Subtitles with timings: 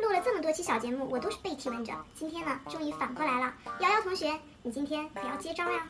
[0.00, 1.92] 录了这么多期小节目，我都是被提问者。
[2.14, 3.52] 今天呢，终于反过来了。
[3.80, 5.86] 瑶瑶同学，你今天可要接招呀！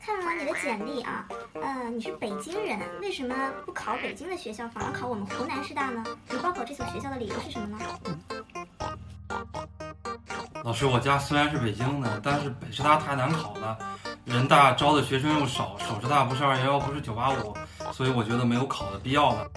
[0.00, 3.34] 看了你的简历啊，呃，你是北京人，为什么
[3.64, 6.04] 不考北京的学校，反而考我们湖南师大呢？
[6.28, 7.78] 你报考这所学校的理由是什么呢？
[10.62, 13.78] 老师，我家虽然是北京的，但是北师大太难考了，
[14.24, 17.56] 人大招的学生又少，首师大不是二幺幺，不是九八五，
[17.92, 19.48] 所以我觉得没有考的必要了。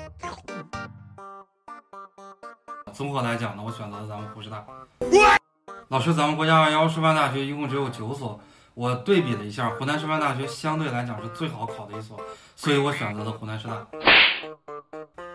[2.93, 4.65] 综合来讲呢，我选择了咱们湖师大。
[5.87, 8.39] 老师，咱们国家二幺幺师范大学一共只有九所，
[8.73, 12.19] 我对比了一下，湖南师范大学相对来讲是最好考的一所，
[12.55, 13.85] 所以我选择了湖南师大。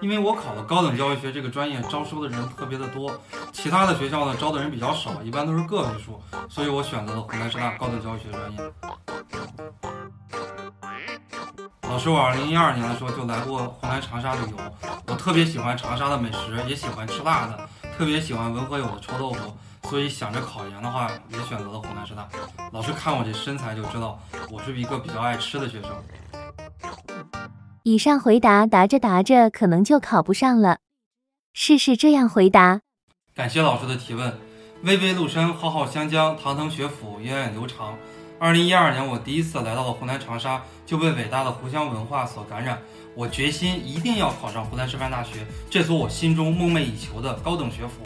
[0.01, 3.19] 因为我考的高等教育学这个专业，招收的人特别的多，
[3.53, 8.59] 其他的学校呢招的人比较少，一般都是个位数，所以我选择了湖南师大高等教育学专业。
[11.89, 14.57] 老师，我二零一二年的时候就来过湖南长沙旅游，
[15.07, 19.57] 我特别喜欢长沙的美食，也喜欢吃辣的，特别喜欢文和友的臭豆腐，
[19.89, 22.29] 所以想着考研的话，也选择了湖南师大。
[22.73, 25.91] 老师看我这身材就知道，我是一个比较爱吃的学生。
[27.83, 30.79] 以上回答答着答着，可能就考不上了。
[31.55, 32.81] 试试这样回答。
[33.35, 34.39] 感谢老师的提问。
[34.83, 37.97] 巍巍陆深，浩浩湘江，堂堂学府，源远流长。
[38.39, 42.79] 二零一二年，我第一次来到了湖南长沙，就被伟大的湖湘文化所感染。
[43.15, 48.03] 我决心一定要考上湖南师范大学，这所我心中梦寐以求的高等学府。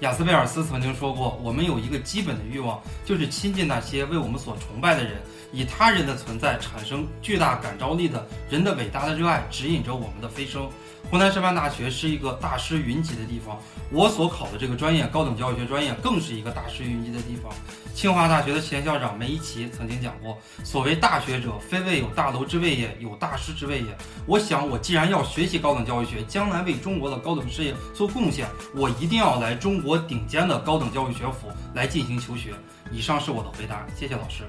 [0.00, 5.14] 雅斯贝尔斯曾经说过，我们有一个基本的欲望，就是亲近那些为我们所崇拜的人。
[5.52, 10.68] 以他人的存在产生巨大感召力的人的伟大的热爱指引着我们的飞升。
[11.08, 13.56] 湖南师范大学是一个大师云集的地方，
[13.92, 17.50] 我所考的这个专业高等教育学专业更是一个大师云集的地方。
[17.94, 32.52] 清华大学的前校长梅贻琦曾经讲过：“所谓大学者，非谓有大楼之谓也，有大师之谓也。”我想，我既然要学习高等教育学，将来为中国的高等事业做贡献，我一定要来中国国顶尖的高等教育学府来进行求学。
[32.90, 34.42] 以上是我的回答，谢谢老师。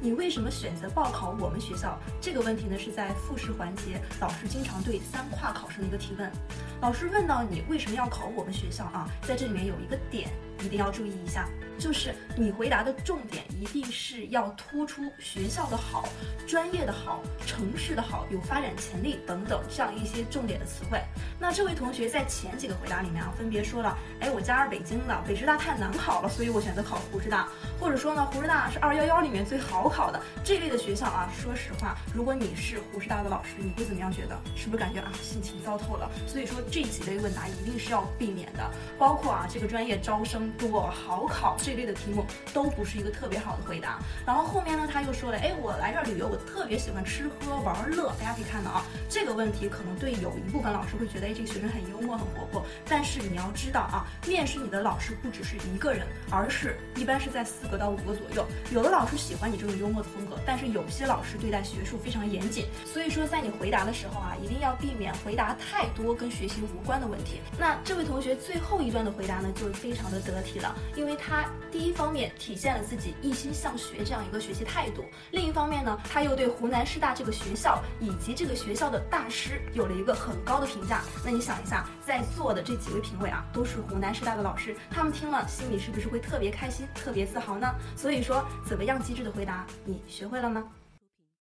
[0.00, 1.98] 你为什么选择报考我们学校？
[2.18, 6.32] 这个问题呢，是在复试环节，老师经常对三跨考生的一个提问。
[6.80, 9.06] 老师问到你为什么要考我们学校啊？
[9.20, 10.30] 在这里面有一个点
[10.64, 11.48] 一定要注意一下。
[11.76, 16.08] 就是你回答的重点一定是要突出学校的好、
[16.46, 21.02] 专业的好、城市的好、有发展潜力等等这样一些重点的词汇。
[21.36, 27.48] 那这位同学在前几个回答里面啊，分别说了，哎，我家是北京的，北师大太难考了，所以我选择考湖师大，
[27.80, 31.28] 或者说呢，湖师大是二幺幺里面最好考的这类的学校啊。
[31.36, 34.40] 说实话，如果你是湖师大的老师，你会怎么样觉得？
[34.54, 36.08] 是不是感觉啊，心情糟透了？
[36.28, 41.56] 所以说这几类问答一定是要避免的，包括啊，这个专业招生多好考。
[41.58, 43.98] 这类的题目都不是一个特别好的回答。
[44.26, 48.12] 然后后面呢，他又说了，哎，我来这儿旅游，我特别喜欢吃喝玩乐。
[48.18, 52.64] 大家可以看到啊，这个问题可能对有一部分老师会觉得，哎，这个学生很幽默、很活泼。
[52.86, 58.46] 但是你要知道啊，面试你的老师不只是一个人，而是一般是在四个到五个左右。
[58.70, 62.66] 有的老师喜欢你这种幽默的风格，但是有些老师对待学术非常严谨。
[62.84, 67.40] 所以说，在你回答的时候啊，一定要避免回答太多跟学习无关的问题。
[67.58, 71.44] 那这位同学最后一段的回答呢，就非常的得题了，因为他。
[71.72, 81.02] 第一方面体现了自己一心向学这样一个学习态度，另一方面呢，他又对湖南师大这个学校以及这个学校的大师有了一个很高的评价。
[81.24, 87.68] 那你想一下，在座的这几位评委啊，都是湖南师大的老师，他们听了心里是不是会特别开心、特别自豪呢？
[87.96, 90.62] 所以说，怎么样机智的回答，你学会了吗？